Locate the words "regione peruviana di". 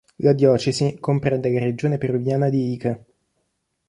1.59-2.73